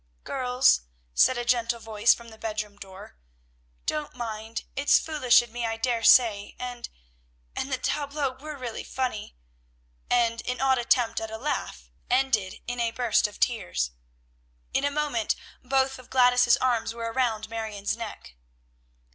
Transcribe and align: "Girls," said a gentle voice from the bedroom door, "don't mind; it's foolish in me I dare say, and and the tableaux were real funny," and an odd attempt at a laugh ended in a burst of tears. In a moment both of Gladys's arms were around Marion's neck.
"Girls," 0.23 0.81
said 1.13 1.37
a 1.37 1.45
gentle 1.45 1.79
voice 1.79 2.11
from 2.11 2.29
the 2.29 2.37
bedroom 2.39 2.75
door, 2.77 3.17
"don't 3.85 4.15
mind; 4.15 4.63
it's 4.75 4.97
foolish 4.97 5.43
in 5.43 5.51
me 5.51 5.63
I 5.63 5.77
dare 5.77 6.01
say, 6.01 6.55
and 6.57 6.89
and 7.55 7.71
the 7.71 7.77
tableaux 7.77 8.31
were 8.31 8.55
real 8.57 8.83
funny," 8.83 9.35
and 10.09 10.41
an 10.47 10.59
odd 10.59 10.79
attempt 10.79 11.21
at 11.21 11.29
a 11.29 11.37
laugh 11.37 11.91
ended 12.09 12.63
in 12.65 12.79
a 12.79 12.89
burst 12.89 13.27
of 13.27 13.39
tears. 13.39 13.91
In 14.73 14.83
a 14.85 14.89
moment 14.89 15.35
both 15.63 15.99
of 15.99 16.09
Gladys's 16.09 16.57
arms 16.57 16.95
were 16.95 17.11
around 17.11 17.47
Marion's 17.47 17.95
neck. 17.95 18.33